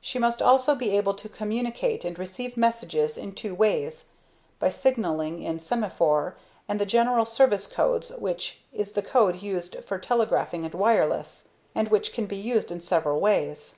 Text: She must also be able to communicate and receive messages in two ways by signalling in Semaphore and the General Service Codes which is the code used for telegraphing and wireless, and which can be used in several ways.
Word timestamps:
She 0.00 0.18
must 0.18 0.42
also 0.42 0.74
be 0.74 0.90
able 0.96 1.14
to 1.14 1.28
communicate 1.28 2.04
and 2.04 2.18
receive 2.18 2.56
messages 2.56 3.16
in 3.16 3.36
two 3.36 3.54
ways 3.54 4.08
by 4.58 4.70
signalling 4.70 5.42
in 5.44 5.60
Semaphore 5.60 6.36
and 6.66 6.80
the 6.80 6.84
General 6.84 7.24
Service 7.24 7.68
Codes 7.68 8.10
which 8.18 8.62
is 8.72 8.94
the 8.94 9.00
code 9.02 9.42
used 9.42 9.76
for 9.84 10.00
telegraphing 10.00 10.64
and 10.64 10.74
wireless, 10.74 11.50
and 11.72 11.86
which 11.86 12.12
can 12.12 12.26
be 12.26 12.34
used 12.36 12.72
in 12.72 12.80
several 12.80 13.20
ways. 13.20 13.76